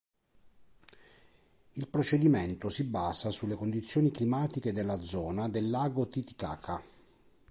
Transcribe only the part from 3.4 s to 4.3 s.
condizioni